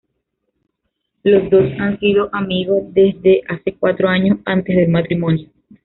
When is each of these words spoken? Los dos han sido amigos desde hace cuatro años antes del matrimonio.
Los 1.21 1.51
dos 1.51 1.71
han 1.79 1.99
sido 1.99 2.29
amigos 2.33 2.91
desde 2.91 3.43
hace 3.47 3.75
cuatro 3.75 4.09
años 4.09 4.39
antes 4.45 4.75
del 4.75 4.89
matrimonio. 4.89 5.51